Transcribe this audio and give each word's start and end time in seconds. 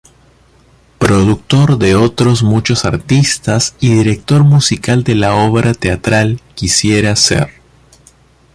Productor 0.97 1.77
de 1.77 1.93
otros 1.93 2.41
muchos 2.41 2.85
artistas, 2.85 3.75
y 3.79 3.93
director 3.93 4.43
musical 4.43 5.03
de 5.03 5.13
la 5.13 5.35
obra 5.35 5.75
teatral 5.75 6.41
"Quisiera 6.55 7.15
ser". 7.15 7.51